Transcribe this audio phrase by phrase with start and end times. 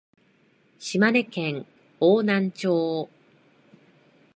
[0.79, 1.67] 島根県
[1.99, 3.07] 邑南町